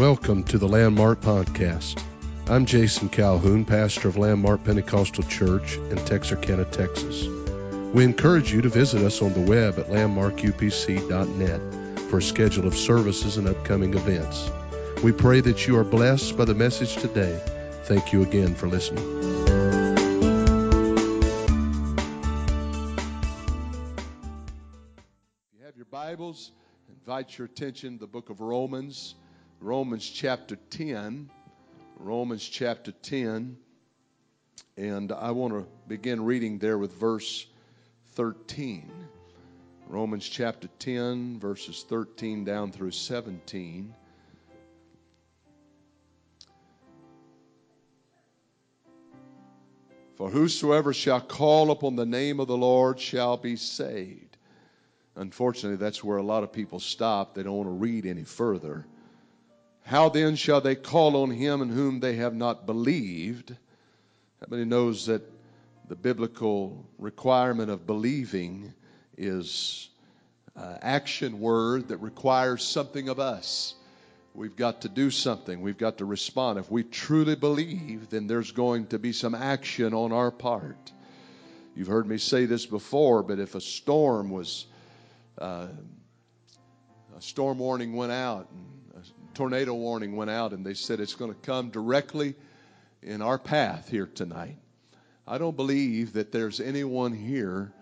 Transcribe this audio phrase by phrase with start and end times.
[0.00, 2.02] Welcome to the Landmark Podcast.
[2.48, 7.26] I'm Jason Calhoun, pastor of Landmark Pentecostal Church in Texarkana, Texas.
[7.92, 12.74] We encourage you to visit us on the web at landmarkupc.net for a schedule of
[12.74, 14.50] services and upcoming events.
[15.02, 17.38] We pray that you are blessed by the message today.
[17.84, 19.04] Thank you again for listening.
[25.58, 26.52] you have your Bibles,
[26.88, 29.14] invite your attention to the book of Romans,
[29.62, 31.28] Romans chapter 10.
[31.98, 33.58] Romans chapter 10.
[34.78, 37.46] And I want to begin reading there with verse
[38.14, 38.90] 13.
[39.86, 43.94] Romans chapter 10, verses 13 down through 17.
[50.14, 54.38] For whosoever shall call upon the name of the Lord shall be saved.
[55.16, 57.34] Unfortunately, that's where a lot of people stop.
[57.34, 58.86] They don't want to read any further.
[59.90, 63.56] How then shall they call on him in whom they have not believed?
[64.48, 65.22] Many knows that
[65.88, 68.72] the biblical requirement of believing
[69.18, 69.88] is
[70.54, 73.74] uh, action word that requires something of us.
[74.32, 75.60] We've got to do something.
[75.60, 76.60] We've got to respond.
[76.60, 80.92] If we truly believe, then there's going to be some action on our part.
[81.74, 84.66] You've heard me say this before, but if a storm was,
[85.36, 85.66] uh,
[87.18, 88.79] a storm warning went out and
[89.34, 92.34] tornado warning went out and they said it's going to come directly
[93.02, 94.56] in our path here tonight.
[95.26, 97.72] I don't believe that there's anyone here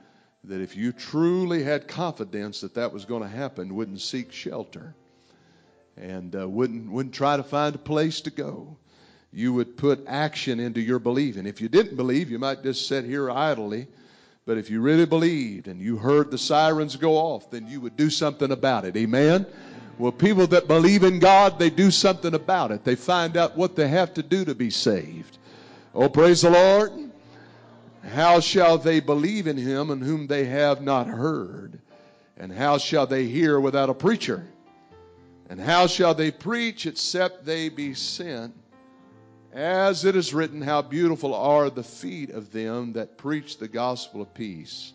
[0.44, 4.94] that if you truly had confidence that that was going to happen wouldn't seek shelter
[5.96, 8.76] and uh, wouldn't wouldn't try to find a place to go.
[9.32, 11.46] You would put action into your believing.
[11.46, 13.88] If you didn't believe, you might just sit here idly.
[14.46, 17.96] But if you really believed and you heard the sirens go off, then you would
[17.96, 18.96] do something about it.
[18.96, 19.44] Amen.
[19.98, 22.84] Well, people that believe in God, they do something about it.
[22.84, 25.38] They find out what they have to do to be saved.
[25.92, 26.92] Oh, praise the Lord.
[28.04, 31.80] How shall they believe in him in whom they have not heard?
[32.36, 34.46] And how shall they hear without a preacher?
[35.50, 38.54] And how shall they preach except they be sent?
[39.52, 44.22] As it is written, how beautiful are the feet of them that preach the gospel
[44.22, 44.92] of peace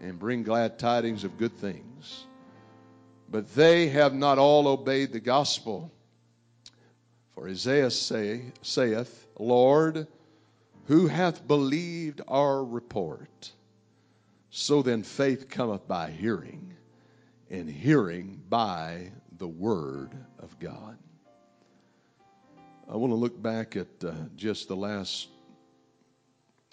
[0.00, 2.26] and bring glad tidings of good things.
[3.30, 5.90] But they have not all obeyed the gospel.
[7.34, 10.06] For Isaiah say, saith, Lord,
[10.86, 13.52] who hath believed our report?
[14.50, 16.74] So then faith cometh by hearing,
[17.50, 20.96] and hearing by the word of God.
[22.88, 25.28] I want to look back at uh, just the last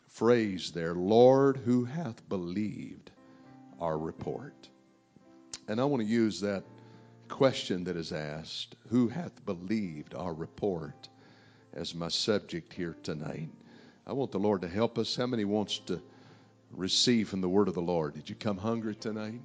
[0.07, 3.09] phrase there Lord, who hath believed
[3.81, 4.69] our report?
[5.68, 6.63] And I want to use that
[7.29, 11.09] question that is asked Who hath believed our report
[11.74, 13.50] as my subject here tonight?
[14.06, 15.16] I want the Lord to help us.
[15.16, 16.01] How many wants to
[16.72, 18.13] receive from the word of the Lord?
[18.13, 19.40] Did you come hungry tonight?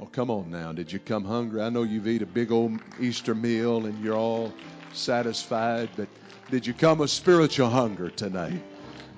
[0.00, 0.72] Oh, come on now.
[0.72, 1.60] Did you come hungry?
[1.60, 4.52] I know you've eaten a big old Easter meal and you're all
[4.92, 6.08] satisfied, but
[6.50, 8.62] did you come with spiritual hunger tonight?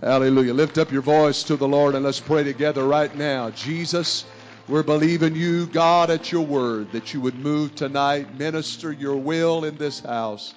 [0.01, 0.55] Hallelujah.
[0.55, 3.51] Lift up your voice to the Lord and let's pray together right now.
[3.51, 4.25] Jesus,
[4.69, 9.65] we're believing you, God, at your word, that you would move tonight, minister your will
[9.65, 10.55] in this house.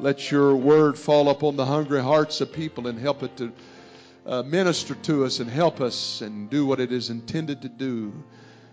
[0.00, 3.52] Let your word fall upon the hungry hearts of people and help it to
[4.24, 8.12] uh, minister to us and help us and do what it is intended to do.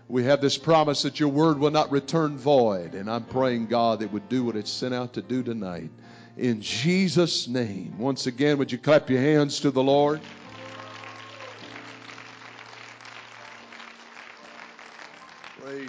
[0.07, 3.99] We have this promise that your word will not return void, and I'm praying, God,
[3.99, 5.89] that would do what it's sent out to do tonight.
[6.37, 7.95] In Jesus' name.
[7.97, 10.21] Once again, would you clap your hands to the Lord?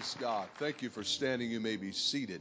[0.01, 0.49] Praise God.
[0.55, 1.51] Thank you for standing.
[1.51, 2.41] You may be seated.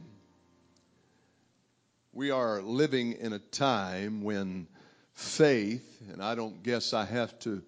[2.14, 4.66] We are living in a time when
[5.12, 7.60] faith, and I don't guess I have to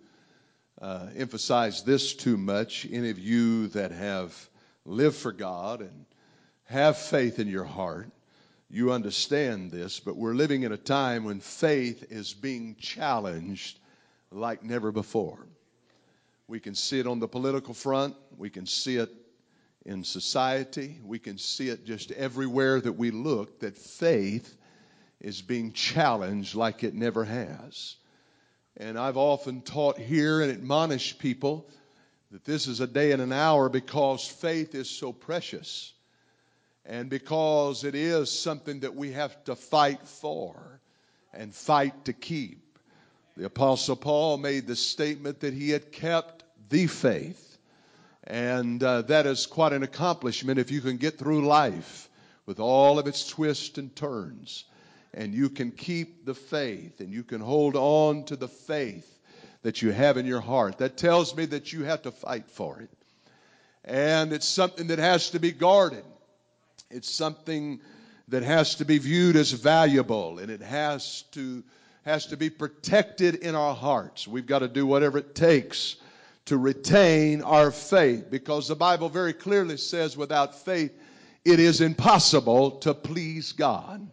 [0.80, 2.86] uh, emphasize this too much.
[2.90, 4.34] Any of you that have
[4.86, 6.06] lived for God and
[6.64, 8.08] have faith in your heart,
[8.70, 13.78] you understand this, but we're living in a time when faith is being challenged
[14.30, 15.46] like never before.
[16.48, 19.10] We can see it on the political front, we can see it
[19.84, 21.00] in society.
[21.04, 24.56] We can see it just everywhere that we look that faith
[25.20, 27.96] is being challenged like it never has.
[28.76, 31.68] And I've often taught here and admonished people
[32.30, 35.92] that this is a day and an hour because faith is so precious
[36.84, 40.80] and because it is something that we have to fight for
[41.32, 42.78] and fight to keep.
[43.36, 47.51] The Apostle Paul made the statement that he had kept the faith.
[48.24, 52.08] And uh, that is quite an accomplishment if you can get through life
[52.46, 54.64] with all of its twists and turns.
[55.14, 59.08] And you can keep the faith and you can hold on to the faith
[59.62, 60.78] that you have in your heart.
[60.78, 62.90] That tells me that you have to fight for it.
[63.84, 66.04] And it's something that has to be guarded.
[66.90, 67.80] It's something
[68.28, 71.62] that has to be viewed as valuable and it has to
[72.04, 74.26] has to be protected in our hearts.
[74.26, 75.96] We've got to do whatever it takes
[76.46, 80.92] to retain our faith because the Bible very clearly says without faith
[81.44, 84.06] it is impossible to please God.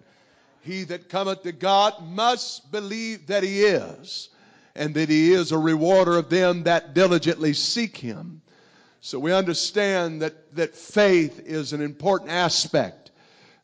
[0.61, 4.29] He that cometh to God must believe that he is
[4.75, 8.41] and that he is a rewarder of them that diligently seek him.
[9.01, 13.11] So we understand that, that faith is an important aspect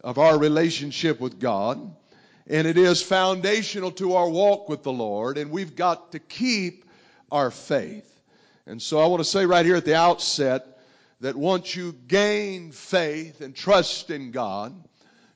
[0.02, 1.96] of our relationship with God.
[2.48, 5.38] And it is foundational to our walk with the Lord.
[5.38, 6.86] And we've got to keep
[7.32, 8.15] our faith.
[8.68, 10.80] And so I want to say right here at the outset
[11.22, 14.74] that once you gain faith and trust in God,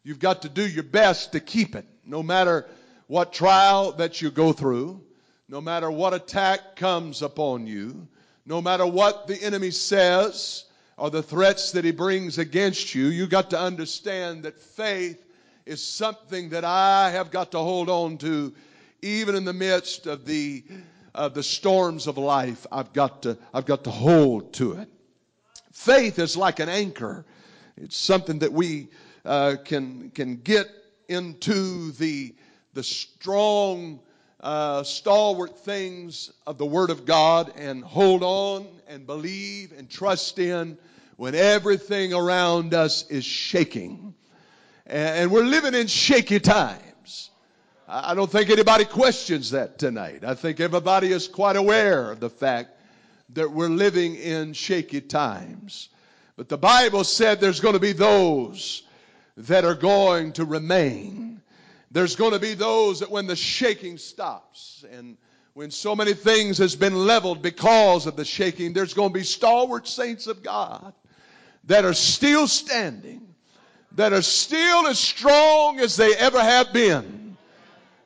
[0.03, 1.85] you've got to do your best to keep it.
[2.05, 2.67] No matter
[3.07, 5.01] what trial that you go through,
[5.47, 8.07] no matter what attack comes upon you,
[8.45, 10.65] no matter what the enemy says
[10.97, 15.23] or the threats that he brings against you, you've got to understand that faith
[15.67, 18.53] is something that I have got to hold on to
[19.01, 20.63] even in the midst of the
[21.15, 22.65] of the storms of life.
[22.71, 24.89] I've got to I've got to hold to it.
[25.73, 27.25] Faith is like an anchor.
[27.77, 28.89] It's something that we
[29.25, 30.67] uh, can can get
[31.07, 32.35] into the
[32.73, 33.99] the strong
[34.39, 40.39] uh, stalwart things of the Word of God and hold on and believe and trust
[40.39, 40.77] in
[41.17, 44.13] when everything around us is shaking.
[44.85, 47.29] And we're living in shaky times.
[47.91, 50.23] I don't think anybody questions that tonight.
[50.23, 52.69] I think everybody is quite aware of the fact
[53.33, 55.89] that we're living in shaky times.
[56.35, 58.83] But the Bible said there's going to be those
[59.37, 61.41] that are going to remain.
[61.89, 65.17] There's going to be those that when the shaking stops and
[65.55, 69.23] when so many things has been leveled because of the shaking, there's going to be
[69.23, 70.93] stalwart saints of God
[71.63, 73.29] that are still standing
[73.93, 77.28] that are still as strong as they ever have been.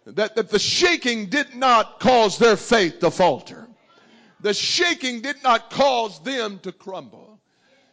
[0.06, 3.68] That, that the shaking did not cause their faith to falter.
[4.42, 7.40] The shaking did not cause them to crumble.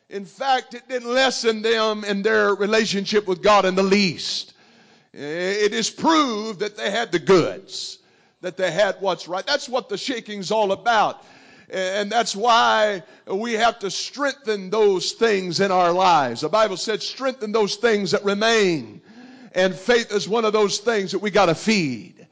[0.09, 4.55] In fact, it didn't lessen them in their relationship with God in the least.
[5.15, 7.99] Eh, it is proved that they had the goods,
[8.41, 9.47] that they had what's right.
[9.47, 11.25] That's what the shaking's all about.
[11.73, 16.41] And that's why we have to strengthen those things in our lives.
[16.41, 19.01] The Bible said, strengthen those things that remain.
[19.53, 22.27] And faith is one of those things that we got to feed.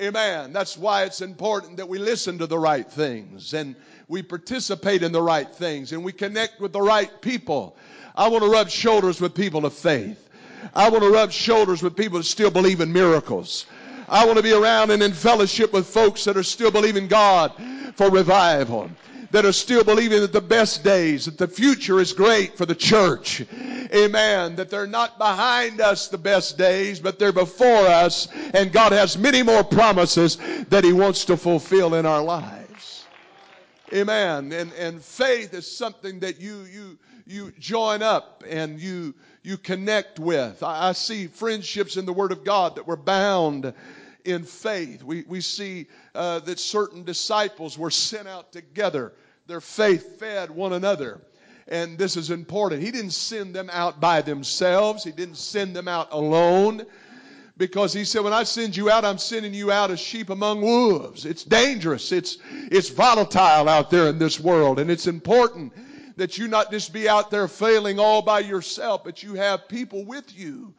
[0.00, 0.52] Amen.
[0.52, 3.76] That's why it's important that we listen to the right things and
[4.08, 7.76] we participate in the right things and we connect with the right people.
[8.16, 10.30] I want to rub shoulders with people of faith.
[10.74, 13.66] I want to rub shoulders with people that still believe in miracles.
[14.08, 17.52] I want to be around and in fellowship with folks that are still believing God
[17.94, 18.90] for revival
[19.32, 22.74] that are still believing that the best days, that the future is great for the
[22.74, 23.42] church.
[23.94, 24.56] Amen.
[24.56, 29.18] That they're not behind us the best days, but they're before us, and God has
[29.18, 30.36] many more promises
[30.68, 33.06] that He wants to fulfill in our lives.
[33.92, 34.52] Amen.
[34.52, 40.18] And and faith is something that you you you join up and you you connect
[40.18, 40.62] with.
[40.62, 43.72] I, I see friendships in the Word of God that were bound
[44.24, 45.02] in faith.
[45.02, 49.12] We, we see uh, that certain disciples were sent out together.
[49.52, 51.20] Their faith fed one another.
[51.68, 52.80] And this is important.
[52.80, 56.86] He didn't send them out by themselves, He didn't send them out alone.
[57.58, 60.62] Because he said, when I send you out, I'm sending you out as sheep among
[60.62, 61.26] wolves.
[61.26, 62.10] It's dangerous.
[62.10, 62.38] It's,
[62.70, 64.78] it's volatile out there in this world.
[64.78, 65.74] And it's important
[66.16, 70.06] that you not just be out there failing all by yourself, but you have people
[70.06, 70.72] with you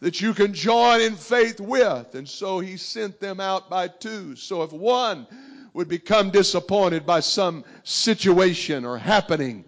[0.00, 2.14] that you can join in faith with.
[2.14, 4.34] And so he sent them out by two.
[4.34, 5.26] So if one
[5.74, 9.64] would become disappointed by some situation or happening,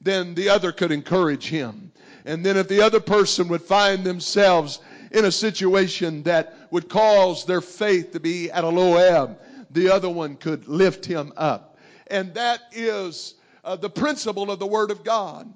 [0.00, 1.92] then the other could encourage him.
[2.24, 4.78] And then if the other person would find themselves
[5.10, 9.38] in a situation that would cause their faith to be at a low ebb,
[9.70, 11.76] the other one could lift him up.
[12.06, 13.34] And that is
[13.64, 15.52] uh, the principle of the Word of God.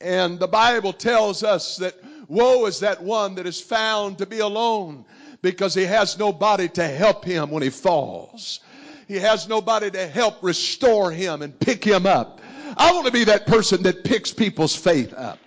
[0.00, 1.94] And the Bible tells us that
[2.28, 5.04] Woe is that one that is found to be alone
[5.42, 8.60] because he has nobody to help him when he falls.
[9.12, 12.40] He has nobody to help restore him and pick him up.
[12.78, 15.38] I want to be that person that picks people's faith up.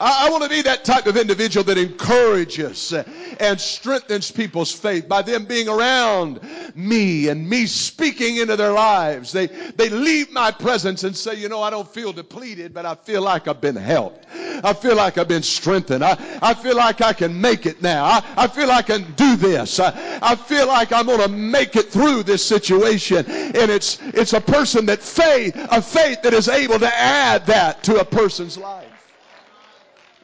[0.00, 2.94] I, I want to be that type of individual that encourages
[3.38, 6.40] and strengthens people's faith by them being around
[6.74, 9.30] me and me speaking into their lives.
[9.30, 12.94] They, they leave my presence and say, you know, I don't feel depleted, but I
[12.94, 14.26] feel like I've been helped.
[14.64, 16.02] I feel like I've been strengthened.
[16.02, 18.04] I, I feel like I can make it now.
[18.04, 19.80] I, I feel like I can do this.
[19.80, 23.26] I, I feel like I'm going to make it through this situation.
[23.30, 27.82] And it's, it's a person that faith, a faith that is able to add that
[27.84, 28.89] to a person's life.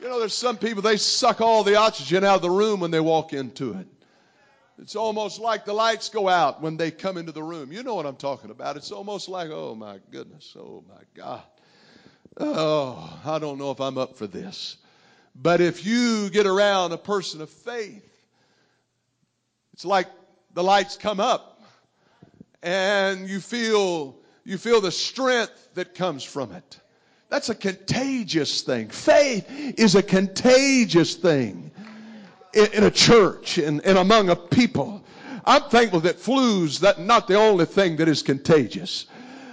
[0.07, 2.93] You know, there's some people, they suck all the oxygen out of the room when
[2.93, 3.89] they walk into it.
[4.79, 7.73] It's almost like the lights go out when they come into the room.
[7.73, 8.77] You know what I'm talking about.
[8.77, 11.43] It's almost like, oh my goodness, oh my God.
[12.37, 14.77] Oh, I don't know if I'm up for this.
[15.35, 18.09] But if you get around a person of faith,
[19.73, 20.07] it's like
[20.55, 21.61] the lights come up
[22.63, 26.79] and you feel you feel the strength that comes from it.
[27.29, 28.89] That's a contagious thing.
[28.89, 29.47] Faith
[29.79, 31.71] is a contagious thing
[32.55, 35.03] in, in a church and, and among a people.
[35.45, 39.07] I'm thankful that flu's that not the only thing that is contagious.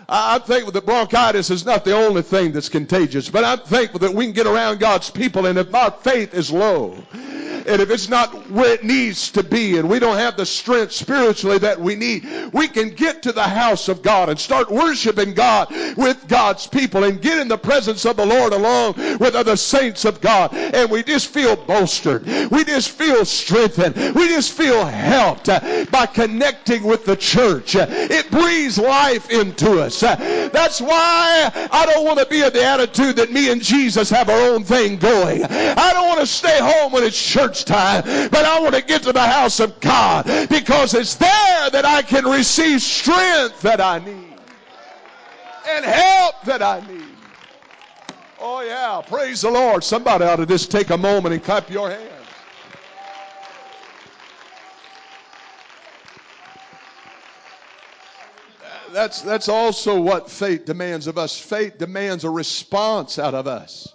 [0.09, 4.13] I'm thankful that bronchitis is not the only thing that's contagious, but I'm thankful that
[4.13, 7.01] we can get around God's people, and if our faith is low,
[7.65, 10.91] and if it's not where it needs to be and we don't have the strength
[10.91, 15.33] spiritually that we need, we can get to the house of God and start worshiping
[15.33, 19.55] God with God's people and get in the presence of the Lord along with other
[19.55, 20.53] saints of God.
[20.53, 22.25] And we just feel bolstered.
[22.25, 23.95] We just feel strengthened.
[24.15, 25.45] We just feel helped
[25.93, 27.75] by connecting with the church.
[27.77, 29.99] It breathes life into us.
[30.01, 34.27] That's why I don't want to be of the attitude that me and Jesus have
[34.27, 35.43] our own thing going.
[35.45, 39.03] I don't want to stay home when it's church time, but I want to get
[39.03, 43.99] to the house of God because it's there that I can receive strength that I
[43.99, 44.33] need
[45.69, 47.05] and help that I need.
[48.39, 49.01] Oh, yeah.
[49.07, 49.83] Praise the Lord.
[49.83, 52.22] Somebody ought to just take a moment and clap your hands.
[58.93, 61.37] That's, that's also what faith demands of us.
[61.37, 63.93] Faith demands a response out of us.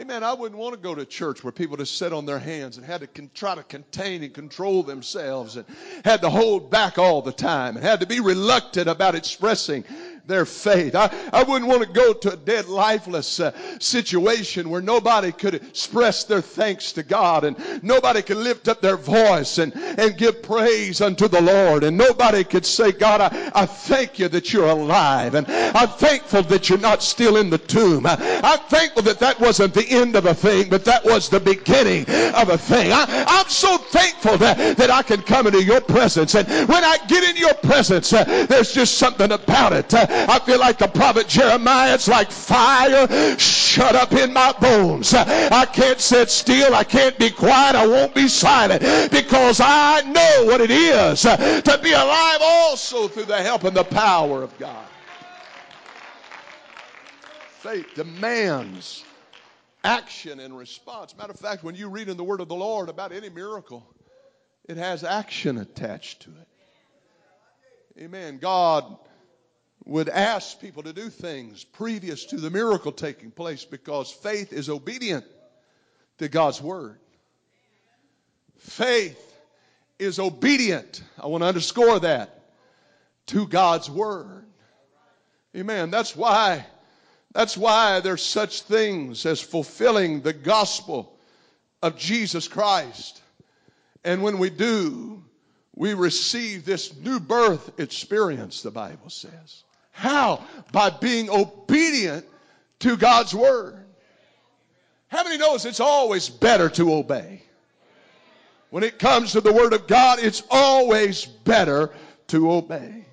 [0.00, 0.24] Amen.
[0.24, 2.84] I wouldn't want to go to church where people just sat on their hands and
[2.84, 5.66] had to con- try to contain and control themselves and
[6.04, 9.84] had to hold back all the time and had to be reluctant about expressing
[10.26, 10.94] their faith.
[10.94, 15.54] I, I wouldn't want to go to a dead, lifeless uh, situation where nobody could
[15.54, 20.42] express their thanks to God and nobody could lift up their voice and, and give
[20.42, 24.68] praise unto the Lord and nobody could say, God, I, I thank you that you're
[24.68, 28.06] alive and I'm thankful that you're not still in the tomb.
[28.06, 31.40] I, I'm thankful that that wasn't the end of a thing, but that was the
[31.40, 32.02] beginning
[32.34, 32.92] of a thing.
[32.92, 36.98] I, I'm so thankful that, that I can come into your presence and when I
[37.08, 39.92] get in your presence, uh, there's just something about it.
[39.92, 41.94] Uh, I feel like the prophet Jeremiah.
[41.94, 45.14] It's like fire shut up in my bones.
[45.14, 46.74] I can't sit still.
[46.74, 47.74] I can't be quiet.
[47.74, 53.24] I won't be silent because I know what it is to be alive also through
[53.24, 54.86] the help and the power of God.
[57.60, 59.04] Faith demands
[59.84, 61.16] action and response.
[61.16, 63.86] Matter of fact, when you read in the Word of the Lord about any miracle,
[64.68, 68.02] it has action attached to it.
[68.02, 68.38] Amen.
[68.38, 68.96] God
[69.84, 74.68] would ask people to do things previous to the miracle taking place because faith is
[74.68, 75.24] obedient
[76.18, 76.98] to God's word.
[78.58, 79.18] Faith
[79.98, 81.02] is obedient.
[81.20, 82.42] I want to underscore that
[83.26, 84.44] to God's word.
[85.56, 85.90] Amen.
[85.90, 86.64] That's why
[87.32, 91.18] that's why there's such things as fulfilling the gospel
[91.82, 93.22] of Jesus Christ.
[94.04, 95.24] And when we do,
[95.74, 99.64] we receive this new birth experience, the Bible says.
[99.92, 100.44] How?
[100.72, 102.26] By being obedient
[102.80, 103.78] to God's word.
[105.08, 107.42] How many knows it's always better to obey?
[108.70, 111.90] When it comes to the word of God, it's always better
[112.28, 113.04] to obey.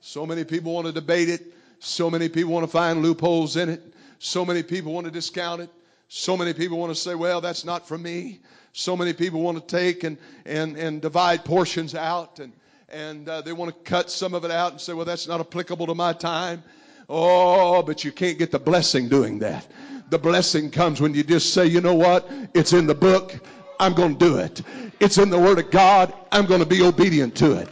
[0.00, 1.46] So many people want to debate it.
[1.78, 3.80] So many people want to find loopholes in it.
[4.18, 5.70] So many people want to discount it.
[6.08, 8.40] So many people want to say, well, that's not for me.
[8.72, 12.52] So many people want to take and, and, and divide portions out and,
[12.90, 15.40] and uh, they want to cut some of it out and say, well, that's not
[15.40, 16.62] applicable to my time.
[17.08, 19.66] Oh, but you can't get the blessing doing that.
[20.10, 22.30] The blessing comes when you just say, you know what?
[22.54, 23.40] It's in the book.
[23.78, 24.62] I'm going to do it.
[25.00, 26.12] It's in the Word of God.
[26.30, 27.68] I'm going to be obedient to it.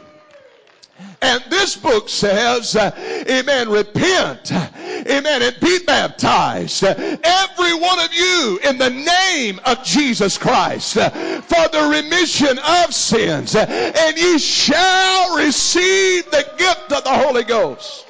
[1.20, 2.92] And this book says, uh,
[3.28, 10.38] amen, repent, amen, and be baptized, every one of you, in the name of Jesus
[10.38, 17.44] Christ, for the remission of sins, and ye shall receive the gift of the Holy
[17.44, 18.07] Ghost.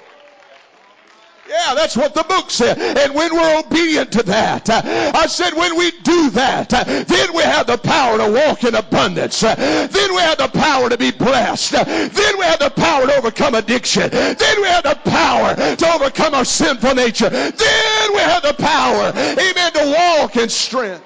[1.49, 2.79] Yeah, that's what the book said.
[2.79, 4.83] And when we're obedient to that, uh,
[5.15, 8.75] I said when we do that, uh, then we have the power to walk in
[8.75, 9.43] abundance.
[9.43, 11.73] Uh, then we have the power to be blessed.
[11.73, 14.11] Then we have the power to overcome addiction.
[14.11, 17.31] Then we have the power to overcome our sinful nature.
[17.31, 21.05] Then we have the power, amen, to walk in strength.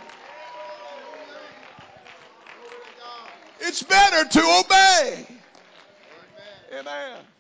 [3.60, 5.26] It's better to obey.
[6.72, 7.31] Amen.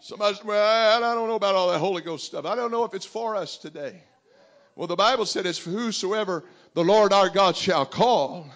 [0.00, 2.44] Somebody said, well, I don't know about all that Holy Ghost stuff.
[2.44, 4.00] I don't know if it's for us today.
[4.76, 8.46] Well, the Bible said it's for whosoever the Lord our God shall call.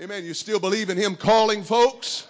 [0.00, 0.24] Amen.
[0.24, 2.26] You still believe in Him calling folks?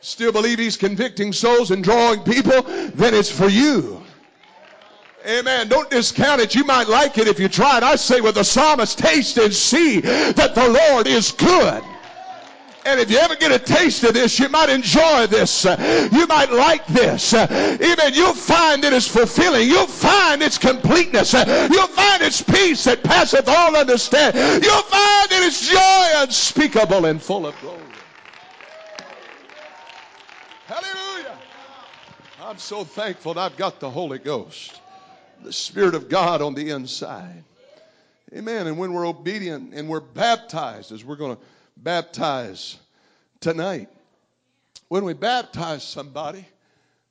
[0.00, 2.62] Still believe He's convicting souls and drawing people?
[2.62, 4.00] Then it's for you.
[5.26, 5.68] Amen.
[5.68, 6.54] Don't discount it.
[6.54, 7.82] You might like it if you try it.
[7.82, 11.82] I say with the psalmist, taste and see that the Lord is good.
[12.86, 15.64] And if you ever get a taste of this, you might enjoy this.
[15.64, 17.32] Uh, you might like this.
[17.32, 19.68] Uh, even you'll find it is fulfilling.
[19.68, 21.32] You'll find its completeness.
[21.32, 24.62] Uh, you'll find its peace that passeth all understanding.
[24.62, 27.80] You'll find it is joy unspeakable and full of glory.
[30.66, 31.38] Hallelujah.
[32.42, 34.78] I'm so thankful that I've got the Holy Ghost,
[35.42, 37.44] the Spirit of God on the inside.
[38.34, 38.66] Amen.
[38.66, 41.42] And when we're obedient and we're baptized, as we're going to
[41.76, 42.78] baptize
[43.40, 43.88] tonight.
[44.88, 46.46] When we baptize somebody,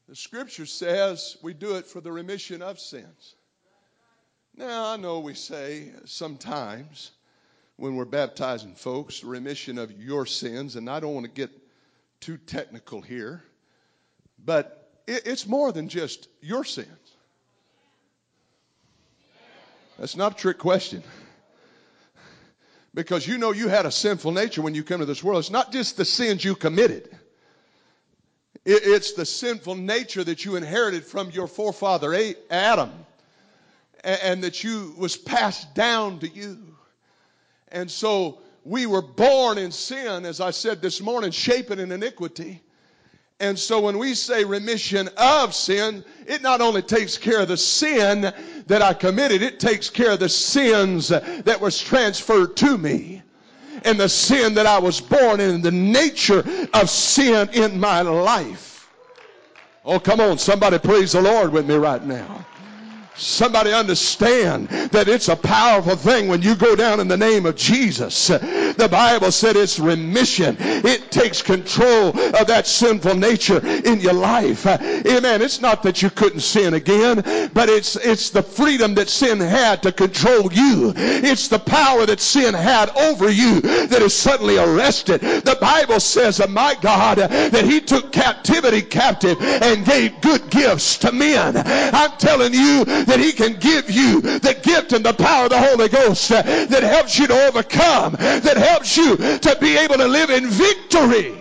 [0.08, 3.36] the scripture says we do it for the remission of sins.
[4.56, 7.12] Now, I know we say sometimes
[7.78, 11.50] when we're baptizing folks, remission of your sins, and I don't want to get
[12.20, 13.44] too technical here,
[14.44, 16.88] but it's more than just your sins.
[19.98, 21.04] That's not a trick question
[22.94, 25.40] because you know you had a sinful nature when you came to this world.
[25.40, 27.10] It's not just the sins you committed.
[28.66, 32.92] It's the sinful nature that you inherited from your forefather Adam
[34.04, 36.60] and that you was passed down to you.
[37.70, 42.62] And so we were born in sin, as I said this morning, shapen in iniquity.
[43.40, 47.58] And so when we say remission of sin, it not only takes care of the
[47.58, 48.22] sin
[48.68, 53.22] that I committed, it takes care of the sins that was transferred to me.
[53.86, 58.90] And the sin that I was born in, the nature of sin in my life.
[59.84, 62.46] Oh, come on, somebody praise the Lord with me right now.
[63.16, 67.56] Somebody understand that it's a powerful thing when you go down in the name of
[67.56, 68.32] Jesus.
[68.78, 70.58] The Bible said it's remission.
[70.60, 74.66] It takes control of that sinful nature in your life.
[74.66, 75.42] Amen.
[75.42, 77.22] It's not that you couldn't sin again,
[77.54, 80.94] but it's, it's the freedom that sin had to control you.
[80.96, 85.22] It's the power that sin had over you that is suddenly arrested.
[85.22, 90.98] The Bible says, oh my God, that he took captivity captive and gave good gifts
[91.00, 91.56] to men.
[91.58, 95.60] I'm telling you, that He can give you the gift and the power of the
[95.60, 100.30] Holy Ghost that helps you to overcome, that helps you to be able to live
[100.30, 101.36] in victory.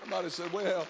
[0.00, 0.86] Somebody said, well,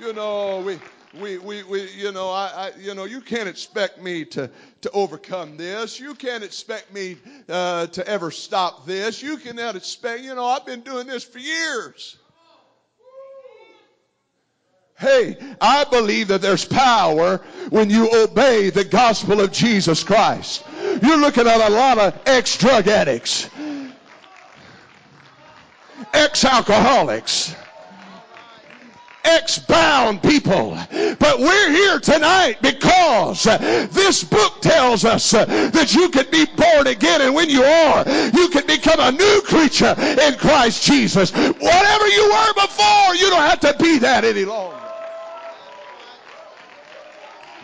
[0.00, 0.78] you know, we,
[1.20, 4.50] we, we, we you know, I, I, you know, you can't expect me to,
[4.82, 5.98] to overcome this.
[6.00, 7.16] You can't expect me
[7.48, 9.22] uh, to ever stop this.
[9.22, 12.16] You cannot expect, you know, I've been doing this for years.
[14.98, 17.38] Hey, I believe that there's power
[17.70, 20.62] when you obey the gospel of Jesus Christ.
[21.02, 23.48] You're looking at a lot of ex-drug addicts,
[26.12, 27.54] ex-alcoholics,
[29.24, 30.76] ex-bound people.
[31.18, 37.20] But we're here tonight because this book tells us that you can be born again
[37.20, 41.30] and when you are, you can become a new creature in Christ Jesus.
[41.32, 44.79] Whatever you were before, you don't have to be that any longer.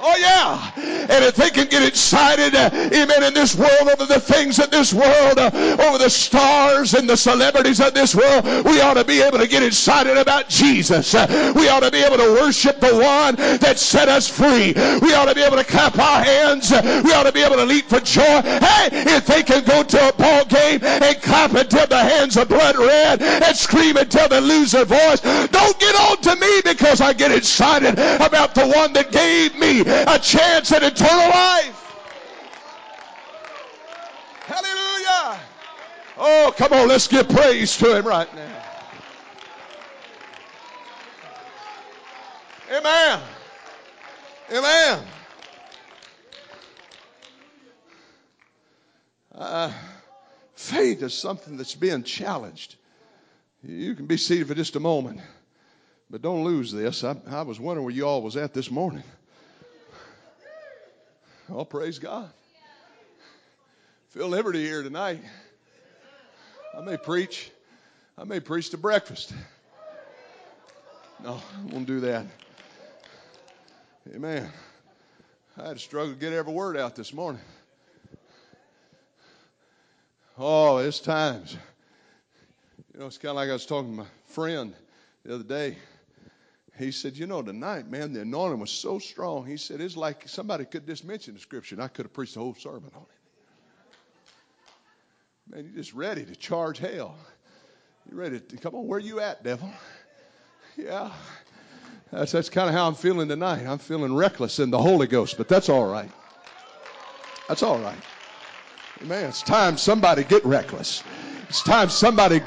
[0.09, 0.71] Oh, yeah.
[1.11, 4.71] And if they can get excited, uh, amen, in this world over the things of
[4.71, 9.05] this world, uh, over the stars and the celebrities of this world, we ought to
[9.05, 11.13] be able to get excited about Jesus.
[11.13, 14.75] Uh, we ought to be able to worship the one that set us free.
[15.03, 16.71] We ought to be able to clap our hands.
[16.71, 18.23] We ought to be able to leap for joy.
[18.23, 22.47] Hey, if they can go to a ball game and clap until the hands are
[22.47, 27.01] blood red and scream until they lose their voice, don't get on to me because
[27.01, 31.83] I get excited about the one that gave me a chance at eternal life.
[34.47, 35.41] Hallelujah.
[36.19, 38.63] Oh, come on, let's give praise to him right now.
[42.73, 43.21] Amen.
[44.53, 45.05] Amen.
[49.35, 49.73] Uh,
[50.55, 52.77] faith is something that's being challenged.
[53.63, 55.21] You can be seated for just a moment,
[56.11, 57.05] but don't lose this.
[57.05, 59.03] I, I was wondering where you all was at this morning.
[61.49, 62.29] Oh, praise God.
[64.11, 65.21] Feel liberty here tonight.
[66.77, 67.51] I may preach.
[68.19, 69.33] I may preach to breakfast.
[71.23, 72.27] No, I won't do that.
[74.13, 74.51] Amen.
[75.57, 77.41] I had to struggle to get every word out this morning.
[80.37, 81.57] Oh, it's times.
[82.93, 84.75] You know, it's kind of like I was talking to my friend
[85.25, 85.77] the other day.
[86.79, 89.47] He said, You know, tonight, man, the anointing was so strong.
[89.47, 92.35] He said, It's like somebody could just mention the scripture and I could have preached
[92.35, 93.17] the whole sermon on it.
[95.55, 97.17] Man, you're just ready to charge hell.
[98.09, 99.71] You're ready to come on, where you at, devil?
[100.77, 101.11] Yeah.
[102.13, 103.67] That's, that's kind of how I'm feeling tonight.
[103.67, 106.11] I'm feeling reckless in the Holy Ghost, but that's all right.
[107.49, 107.99] That's all right.
[109.03, 111.03] Man, it's time somebody get reckless.
[111.49, 112.41] It's time somebody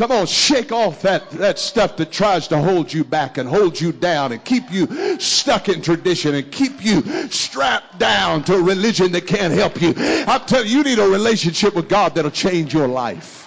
[0.00, 3.78] Come on, shake off that, that stuff that tries to hold you back and hold
[3.78, 8.62] you down and keep you stuck in tradition and keep you strapped down to a
[8.62, 9.92] religion that can't help you.
[9.98, 13.46] I'm telling you, you need a relationship with God that'll change your life.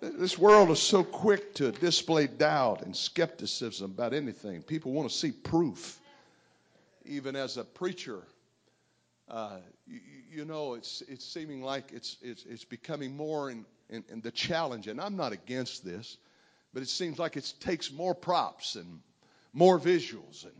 [0.00, 4.62] This world is so quick to display doubt and skepticism about anything.
[4.62, 5.98] People want to see proof.
[7.04, 8.22] Even as a preacher,
[9.28, 14.04] uh, you, you, know, it's, it's seeming like it's, it's, it's becoming more in, in,
[14.10, 14.88] in, the challenge.
[14.88, 16.16] And I'm not against this,
[16.72, 19.00] but it seems like it takes more props and
[19.52, 20.52] more visuals and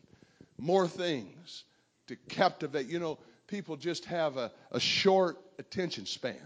[0.59, 1.65] more things
[2.07, 2.87] to captivate.
[2.87, 6.37] You know, people just have a, a short attention span.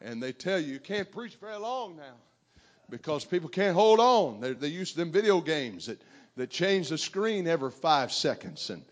[0.00, 2.14] And they tell you, you can't preach very long now
[2.90, 4.40] because people can't hold on.
[4.40, 6.00] They're, they're used to them video games that,
[6.36, 8.70] that change the screen every five seconds.
[8.70, 8.82] And,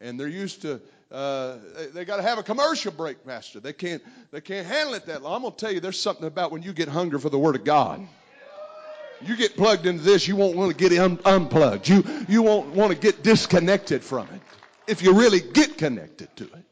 [0.00, 0.80] and they're used to,
[1.10, 3.60] uh, they, they got to have a commercial break, Master.
[3.60, 5.44] They can't, they can't handle it that long.
[5.44, 7.64] I'm to tell you, there's something about when you get hunger for the Word of
[7.64, 8.06] God.
[9.22, 11.88] You get plugged into this, you won't want to get un- unplugged.
[11.88, 14.40] You, you won't want to get disconnected from it
[14.86, 16.64] if you really get connected to it.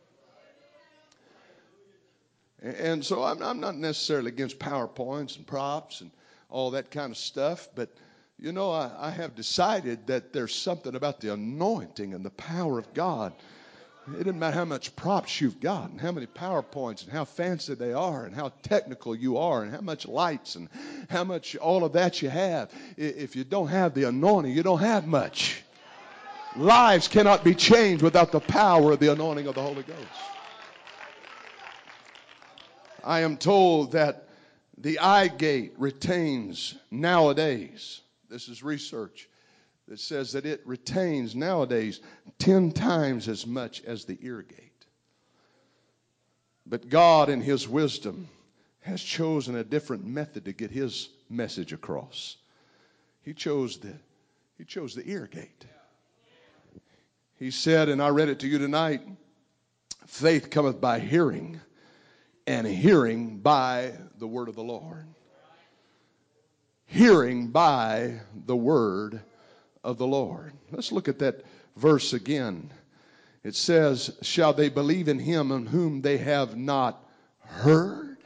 [2.62, 6.10] And so I'm, I'm not necessarily against PowerPoints and props and
[6.48, 7.68] all that kind of stuff.
[7.74, 7.90] But,
[8.44, 12.78] you know, I, I have decided that there's something about the anointing and the power
[12.78, 13.32] of God.
[14.06, 17.72] It doesn't matter how much props you've got and how many PowerPoints and how fancy
[17.72, 20.68] they are and how technical you are and how much lights and
[21.08, 22.70] how much all of that you have.
[22.98, 25.62] If you don't have the anointing, you don't have much.
[26.54, 29.98] Lives cannot be changed without the power of the anointing of the Holy Ghost.
[33.02, 34.28] I am told that
[34.76, 39.28] the eye gate retains nowadays, this is research
[39.88, 42.00] that says that it retains nowadays
[42.38, 44.86] 10 times as much as the ear gate.
[46.66, 48.28] But God, in His wisdom,
[48.80, 52.36] has chosen a different method to get His message across.
[53.22, 53.92] He chose the,
[54.56, 55.66] he chose the ear gate.
[57.38, 59.02] He said, and I read it to you tonight
[60.06, 61.60] faith cometh by hearing
[62.46, 65.06] and hearing by the word of the Lord.
[66.94, 69.20] Hearing by the word
[69.82, 70.52] of the Lord.
[70.70, 72.70] Let's look at that verse again.
[73.42, 77.04] It says, Shall they believe in him on whom they have not
[77.40, 78.18] heard?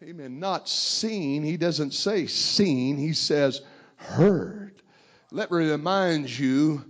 [0.00, 0.38] Amen.
[0.38, 1.42] Not seen.
[1.42, 3.62] He doesn't say seen, he says
[3.96, 4.80] heard.
[5.32, 6.84] Let me remind you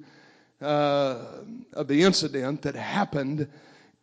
[0.61, 1.25] uh,
[1.73, 3.49] of the incident that happened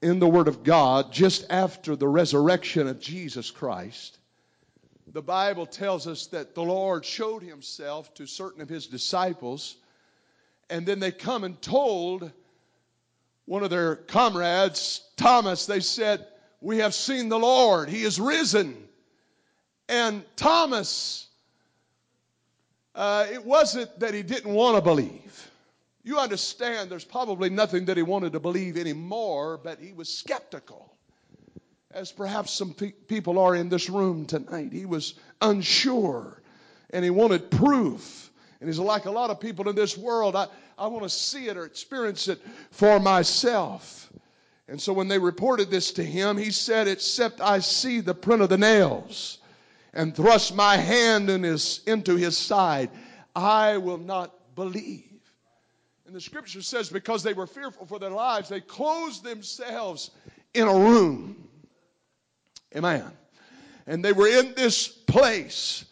[0.02, 4.18] in the Word of God just after the resurrection of Jesus Christ,
[5.08, 9.76] the Bible tells us that the Lord showed himself to certain of his disciples,
[10.70, 12.32] and then they come and told
[13.46, 16.26] one of their comrades, Thomas, they said,
[16.62, 18.88] We have seen the Lord, he is risen.
[19.90, 21.28] And Thomas,
[22.96, 25.50] uh, it wasn't that he didn't want to believe.
[26.04, 30.94] You understand there's probably nothing that he wanted to believe anymore, but he was skeptical.
[31.94, 34.74] As perhaps some pe- people are in this room tonight.
[34.74, 36.42] He was unsure
[36.90, 38.32] and he wanted proof.
[38.60, 40.36] And he's like a lot of people in this world.
[40.36, 44.12] I, I want to see it or experience it for myself.
[44.68, 48.42] And so when they reported this to him, he said, Except I see the print
[48.42, 49.40] of the nails
[49.94, 52.90] and thrust my hand in his, into his side,
[53.36, 55.10] I will not believe.
[56.08, 60.12] And the scripture says, because they were fearful for their lives, they closed themselves
[60.54, 61.48] in a room.
[62.76, 63.06] Amen.
[63.86, 65.86] And they were in this place,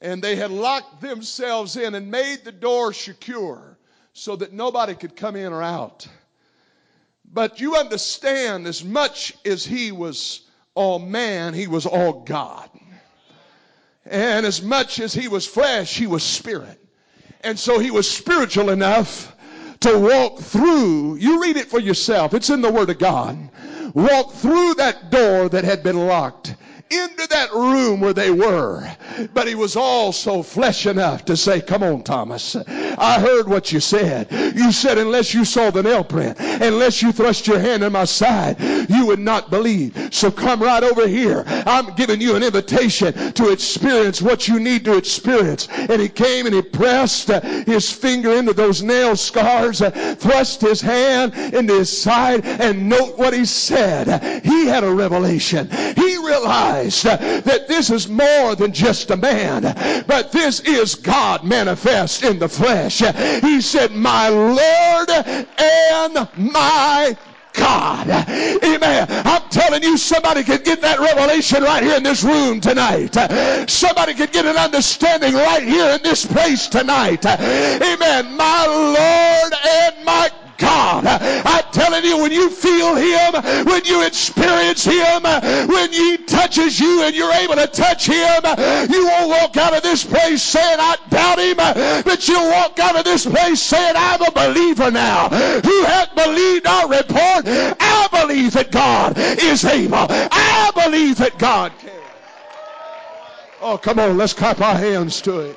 [0.00, 3.78] and they had locked themselves in and made the door secure
[4.12, 6.06] so that nobody could come in or out.
[7.32, 10.42] But you understand, as much as he was
[10.74, 12.68] all man, he was all God.
[14.04, 16.78] And as much as he was flesh, he was spirit.
[17.40, 19.34] And so he was spiritual enough
[19.80, 21.16] to walk through.
[21.16, 22.34] You read it for yourself.
[22.34, 23.50] It's in the Word of God.
[23.94, 26.54] Walk through that door that had been locked
[26.90, 28.96] into that room where they were.
[29.34, 32.56] But he was also flesh enough to say, Come on, Thomas.
[32.98, 34.28] I heard what you said.
[34.30, 38.04] You said, unless you saw the nail print, unless you thrust your hand in my
[38.04, 38.56] side,
[38.88, 40.10] you would not believe.
[40.12, 41.44] So come right over here.
[41.46, 45.68] I'm giving you an invitation to experience what you need to experience.
[45.70, 49.80] And he came and he pressed his finger into those nail scars,
[50.18, 54.44] thrust his hand into his side, and note what he said.
[54.44, 55.68] He had a revelation.
[55.70, 59.62] He realized that this is more than just a man,
[60.06, 62.98] but this is God manifest in the flesh.
[63.42, 67.16] He said, My Lord and my
[67.52, 68.08] God.
[68.08, 69.06] Amen.
[69.08, 73.14] I'm telling you, somebody could get that revelation right here in this room tonight.
[73.68, 77.24] Somebody could get an understanding right here in this place tonight.
[77.26, 78.36] Amen.
[78.36, 80.30] My Lord and my
[80.62, 81.04] God.
[81.06, 85.22] I'm telling you, when you feel Him, when you experience Him,
[85.68, 88.42] when He touches you and you're able to touch Him,
[88.88, 91.56] you won't walk out of this place saying, I doubt Him,
[92.04, 95.28] but you'll walk out of this place saying, I'm a believer now.
[95.28, 97.44] Who hath believed our report?
[97.46, 100.06] I believe that God is able.
[100.08, 101.90] I believe that God can.
[103.60, 105.56] Oh, come on, let's clap our hands to it.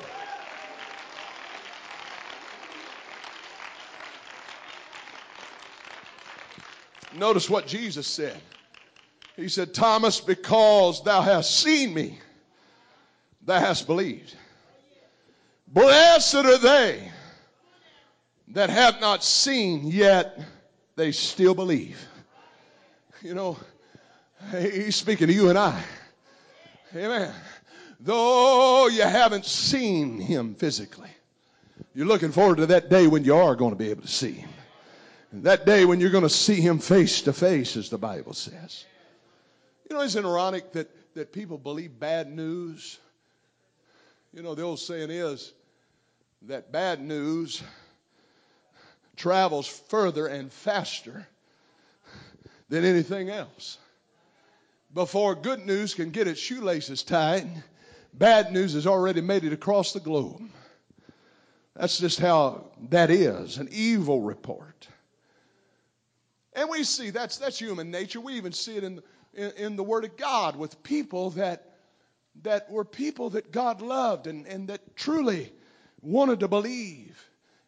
[7.16, 8.40] Notice what Jesus said.
[9.36, 12.18] He said, Thomas, because thou hast seen me,
[13.42, 14.34] thou hast believed.
[15.68, 17.10] Blessed are they
[18.48, 20.38] that have not seen, yet
[20.94, 21.98] they still believe.
[23.22, 23.58] You know,
[24.50, 25.82] he's speaking to you and I.
[26.94, 27.32] Amen.
[28.00, 31.10] Though you haven't seen him physically,
[31.94, 34.32] you're looking forward to that day when you are going to be able to see
[34.32, 34.50] him.
[35.32, 38.84] That day when you're going to see him face to face, as the Bible says.
[39.88, 42.98] You know, isn't it ironic that, that people believe bad news?
[44.32, 45.52] You know, the old saying is
[46.42, 47.62] that bad news
[49.16, 51.26] travels further and faster
[52.68, 53.78] than anything else.
[54.94, 57.48] Before good news can get its shoelaces tied,
[58.14, 60.42] bad news has already made it across the globe.
[61.74, 64.88] That's just how that is an evil report.
[66.56, 68.18] And we see that's, that's human nature.
[68.18, 69.02] We even see it in,
[69.34, 71.74] in, in, the Word of God with people that,
[72.42, 75.52] that were people that God loved and, and that truly
[76.00, 77.22] wanted to believe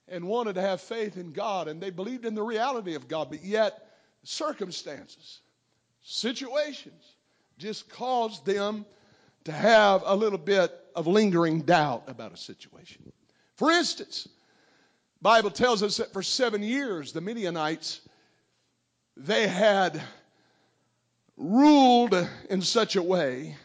[0.08, 1.68] and wanted to have faith in God.
[1.68, 3.90] And they believed in the reality of God, but yet
[4.24, 5.40] circumstances,
[6.02, 7.04] situations
[7.58, 8.86] just caused them
[9.44, 13.12] to have a little bit of lingering doubt about a situation.
[13.56, 14.28] For instance,
[15.20, 18.00] Bible tells us that for seven years the Midianites
[19.18, 20.00] they had
[21.36, 22.14] ruled
[22.48, 23.56] in such a way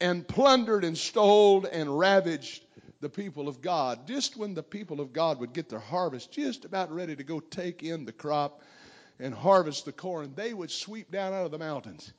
[0.00, 2.64] and plundered and stole and ravaged
[3.00, 4.06] the people of God.
[4.06, 7.38] Just when the people of God would get their harvest just about ready to go
[7.38, 8.62] take in the crop
[9.20, 12.12] and harvest the corn, they would sweep down out of the mountains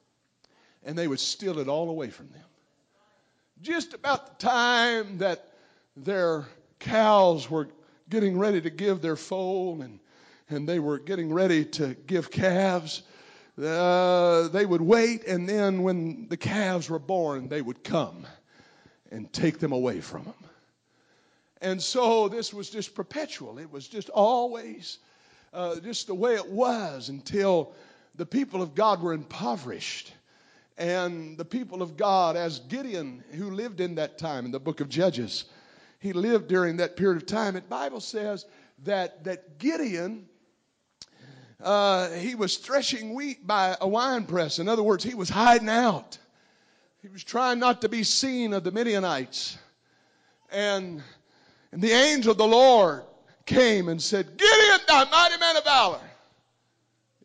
[0.83, 2.45] and they would steal it all away from them.
[3.61, 5.53] Just about the time that
[5.97, 6.45] their
[6.79, 7.67] cows were
[8.09, 9.99] getting ready to give their foal and
[10.49, 13.03] and they were getting ready to give calves,
[13.61, 18.27] uh, they would wait, and then when the calves were born, they would come
[19.11, 20.33] and take them away from them.
[21.61, 23.57] And so this was just perpetual.
[23.57, 24.99] It was just always
[25.53, 27.73] uh, just the way it was until
[28.15, 30.13] the people of God were impoverished.
[30.77, 34.81] And the people of God, as Gideon, who lived in that time in the book
[34.81, 35.45] of Judges,
[35.99, 37.55] he lived during that period of time.
[37.55, 38.45] And Bible says
[38.83, 40.27] that, that Gideon
[41.65, 44.59] uh, he was threshing wheat by a wine press.
[44.59, 46.17] In other words, he was hiding out.
[47.01, 49.57] He was trying not to be seen of the Midianites.
[50.51, 51.01] And,
[51.71, 53.03] and the angel of the Lord
[53.47, 55.99] came and said, Gideon, thou mighty man of valor.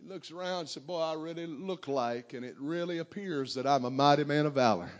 [0.00, 3.66] He looks around and said, Boy, I really look like, and it really appears that
[3.66, 4.90] I'm a mighty man of valor.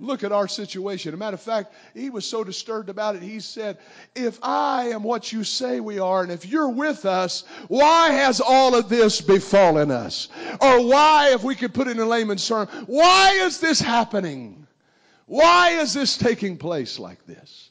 [0.00, 1.10] Look at our situation.
[1.10, 3.78] As a matter of fact, he was so disturbed about it, he said,
[4.14, 8.40] If I am what you say we are, and if you're with us, why has
[8.40, 10.28] all of this befallen us?
[10.60, 14.66] Or why, if we could put it in a layman's term, why is this happening?
[15.26, 17.70] Why is this taking place like this?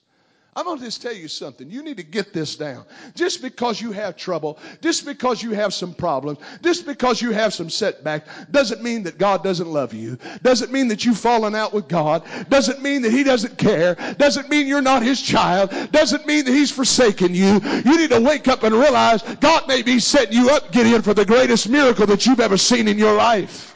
[0.55, 1.69] I'm going to just tell you something.
[1.69, 2.85] You need to get this down.
[3.15, 7.53] Just because you have trouble, just because you have some problems, just because you have
[7.53, 10.17] some setbacks, doesn't mean that God doesn't love you.
[10.43, 12.23] Doesn't mean that you've fallen out with God.
[12.49, 13.95] Doesn't mean that He doesn't care.
[14.17, 15.71] Doesn't mean you're not His child.
[15.91, 17.59] Doesn't mean that He's forsaken you.
[17.85, 21.13] You need to wake up and realize God may be setting you up, Gideon, for
[21.13, 23.72] the greatest miracle that you've ever seen in your life.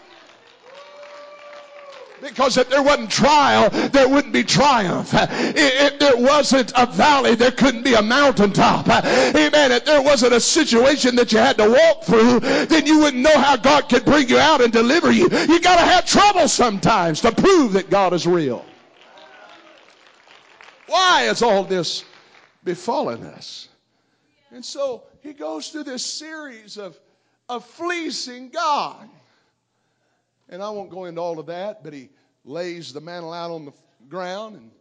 [2.22, 5.12] Because if there wasn't trial, there wouldn't be triumph.
[5.14, 8.88] If there wasn't a valley, there couldn't be a mountaintop.
[8.90, 9.72] Amen.
[9.72, 13.38] If there wasn't a situation that you had to walk through, then you wouldn't know
[13.38, 15.30] how God could bring you out and deliver you.
[15.30, 18.66] You got to have trouble sometimes to prove that God is real.
[20.88, 22.04] Why is all this
[22.64, 23.68] befalling us?
[24.52, 26.98] And so he goes through this series of,
[27.50, 29.10] of fleecing God.
[30.50, 32.10] And I won't go into all of that, but he
[32.46, 33.74] lays the mantle out on the
[34.10, 34.72] ground and,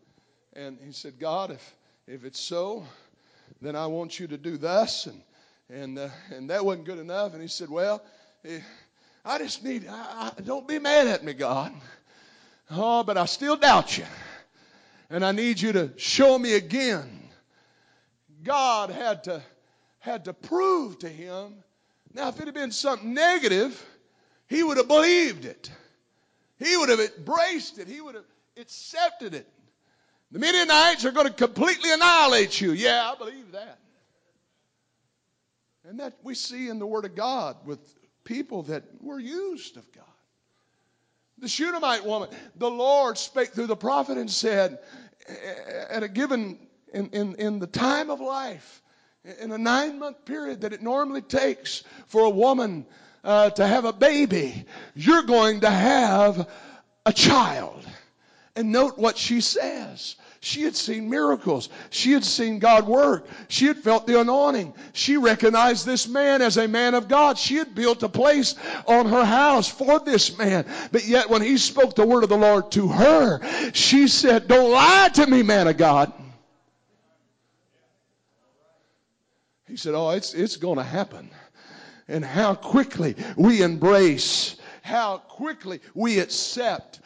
[0.55, 1.75] and he said, God, if,
[2.07, 2.85] if it's so,
[3.61, 5.07] then I want you to do thus.
[5.07, 5.23] And,
[5.69, 7.33] and, uh, and that wasn't good enough.
[7.33, 8.03] And he said, Well,
[8.45, 8.61] eh,
[9.25, 11.73] I just need, I, I, don't be mad at me, God.
[12.71, 14.05] Oh, but I still doubt you.
[15.11, 17.29] And I need you to show me again.
[18.43, 19.43] God had to,
[19.99, 21.55] had to prove to him.
[22.13, 23.85] Now, if it had been something negative,
[24.49, 25.71] he would have believed it.
[26.59, 27.89] He would have embraced it.
[27.89, 28.25] He would have
[28.57, 29.47] accepted it.
[30.33, 32.73] The Midianites are going to completely annihilate you.
[32.73, 33.79] Yeah, I believe that.
[35.89, 37.79] And that we see in the Word of God with
[38.25, 40.05] people that were used of God.
[41.39, 44.79] The Shunammite woman, the Lord spake through the prophet and said,
[45.91, 46.59] at a given,
[46.93, 48.83] in, in, in the time of life,
[49.41, 52.87] in a nine month period that it normally takes for a woman
[53.27, 56.49] uh, to have a baby, you're going to have
[57.05, 57.85] a child.
[58.55, 60.17] And note what she says.
[60.41, 61.69] She had seen miracles.
[61.91, 63.27] She had seen God work.
[63.49, 64.75] She had felt the anointing.
[64.93, 67.37] She recognized this man as a man of God.
[67.37, 68.55] She had built a place
[68.87, 70.65] on her house for this man.
[70.93, 74.71] But yet, when he spoke the word of the Lord to her, she said, Don't
[74.71, 76.13] lie to me, man of God.
[79.67, 81.29] He said, Oh, it's, it's going to happen
[82.09, 87.01] and how quickly we embrace, how quickly we accept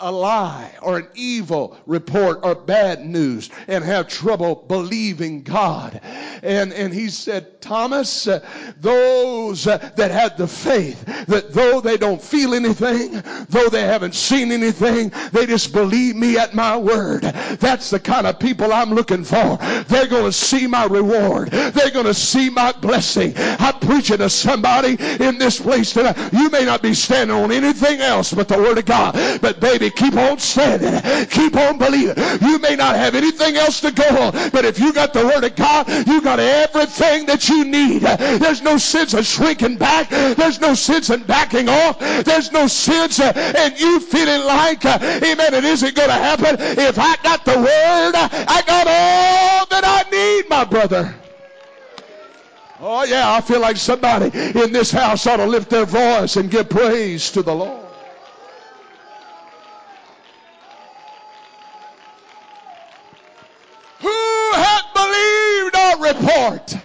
[0.00, 6.00] a lie or an evil report or bad news and have trouble believing God.
[6.42, 8.46] And, and he said, Thomas, uh,
[8.78, 14.14] those uh, that had the faith, that though they don't feel anything, though they haven't
[14.14, 17.22] seen anything, they just believe me at my word.
[17.22, 19.56] That's the kind of people I'm looking for.
[19.88, 21.50] They're going to see my reward.
[21.50, 23.32] They're going to see my blessing.
[23.36, 26.18] I'm preaching to somebody in this place tonight.
[26.32, 29.90] You may not be standing on anything else but the word of God, but baby,
[29.90, 31.26] keep on standing.
[31.28, 32.16] Keep on believing.
[32.40, 35.44] You may not have anything else to go on, but if you got the word
[35.44, 38.02] of God, you got everything that you need.
[38.02, 40.08] There's no sense of shrinking back.
[40.08, 41.98] There's no sense in backing off.
[41.98, 46.56] There's no sense in you feeling like, uh, amen, it isn't going to happen.
[46.58, 51.14] If I got the word, I got all that I need, my brother.
[52.82, 56.50] Oh, yeah, I feel like somebody in this house ought to lift their voice and
[56.50, 57.79] give praise to the Lord.
[66.20, 66.76] Report.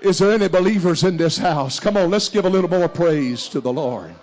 [0.00, 1.80] Is there any believers in this house?
[1.80, 4.14] Come on, let's give a little more praise to the Lord.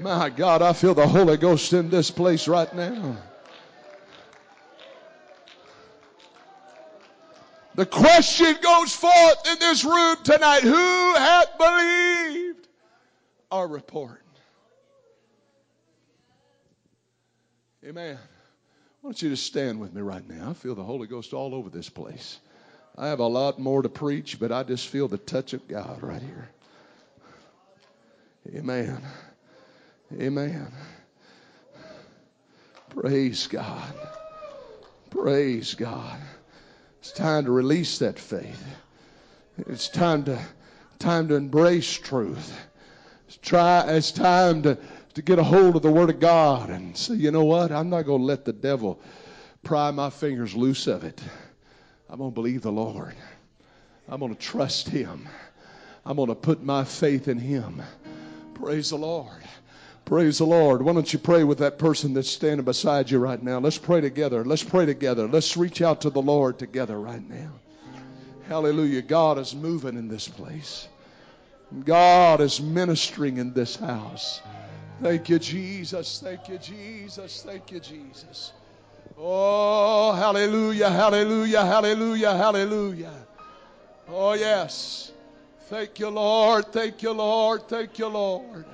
[0.00, 3.16] My God, I feel the Holy Ghost in this place right now.
[7.74, 12.68] The question goes forth in this room tonight Who hath believed
[13.50, 14.22] our report?
[17.88, 18.18] Amen.
[19.00, 20.50] Why don't you just stand with me right now?
[20.50, 22.38] I feel the Holy Ghost all over this place.
[22.98, 26.02] I have a lot more to preach, but I just feel the touch of God
[26.02, 26.50] right here.
[28.54, 29.00] Amen.
[30.20, 30.70] Amen.
[32.90, 33.94] Praise God.
[35.08, 36.20] Praise God.
[37.00, 38.66] It's time to release that faith.
[39.66, 40.38] It's time to
[40.98, 42.52] time to embrace truth.
[43.28, 44.76] It's try it's time to
[45.18, 47.72] to get a hold of the Word of God and say, you know what?
[47.72, 49.00] I'm not going to let the devil
[49.64, 51.20] pry my fingers loose of it.
[52.08, 53.16] I'm going to believe the Lord.
[54.08, 55.28] I'm going to trust Him.
[56.06, 57.82] I'm going to put my faith in Him.
[58.54, 59.42] Praise the Lord.
[60.04, 60.82] Praise the Lord.
[60.82, 63.58] Why don't you pray with that person that's standing beside you right now?
[63.58, 64.44] Let's pray together.
[64.44, 65.26] Let's pray together.
[65.26, 67.50] Let's reach out to the Lord together right now.
[68.46, 69.02] Hallelujah.
[69.02, 70.86] God is moving in this place.
[71.84, 74.40] God is ministering in this house.
[75.02, 76.20] Thank you, Jesus.
[76.20, 77.42] Thank you, Jesus.
[77.42, 78.52] Thank you, Jesus.
[79.16, 83.14] Oh, hallelujah, hallelujah, hallelujah, hallelujah.
[84.08, 85.12] Oh, yes.
[85.68, 86.72] Thank you, Lord.
[86.72, 87.68] Thank you, Lord.
[87.68, 88.64] Thank you, Lord.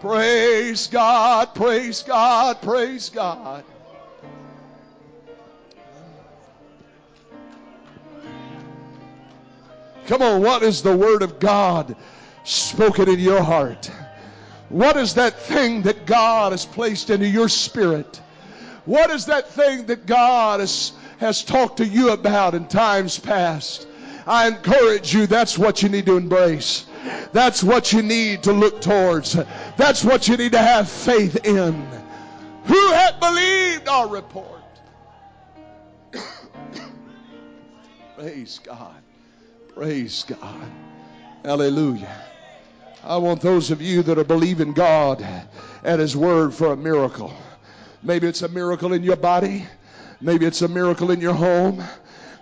[0.00, 1.54] Praise God.
[1.54, 2.60] Praise God.
[2.62, 3.64] Praise God.
[10.06, 11.94] Come on, what is the Word of God
[12.44, 13.90] spoken in your heart?
[14.72, 18.22] What is that thing that God has placed into your spirit?
[18.86, 23.86] What is that thing that God has, has talked to you about in times past?
[24.26, 26.86] I encourage you, that's what you need to embrace.
[27.32, 29.36] That's what you need to look towards.
[29.76, 31.86] That's what you need to have faith in.
[32.64, 34.62] Who had believed our report?
[38.16, 39.02] Praise God.
[39.74, 40.70] Praise God.
[41.44, 42.31] Hallelujah.
[43.04, 45.26] I want those of you that are believing God
[45.82, 47.34] at His Word for a miracle.
[48.00, 49.66] Maybe it's a miracle in your body.
[50.20, 51.82] Maybe it's a miracle in your home.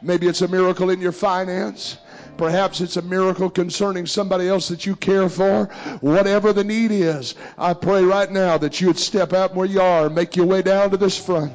[0.02, 1.96] Maybe it's a miracle in your finance.
[2.36, 5.64] Perhaps it's a miracle concerning somebody else that you care for.
[6.02, 9.80] Whatever the need is, I pray right now that you would step out where you
[9.80, 11.52] are and make your way down to this front.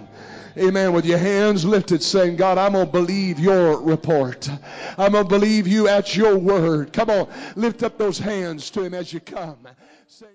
[0.58, 0.94] Amen.
[0.94, 4.50] With your hands lifted, saying, God, I'm going to believe your report.
[4.98, 6.94] I'm going to believe you at your word.
[6.94, 9.68] Come on, lift up those hands to Him as you come.
[10.08, 10.28] Say,